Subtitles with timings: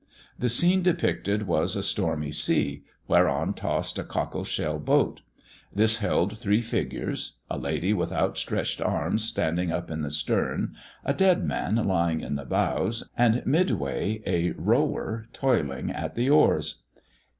[0.39, 5.21] The scene depicted was a stormy sea, whereon tossed a cockle shell boat.
[5.71, 10.75] This held three figures, a lady with outstretched arms standing up in the stern,
[11.05, 16.81] a dead man lying in the bows, and midway a rower toiling at the oars.